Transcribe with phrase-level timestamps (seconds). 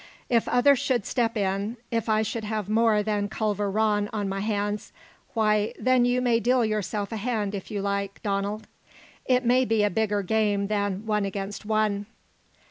[0.29, 4.39] If others should step in, if I should have more than Culver Rann on my
[4.39, 4.91] hands
[5.35, 8.65] why, then you may deal yourself a hand if you like, Donald.
[9.25, 12.07] It may be a bigger game than One against One."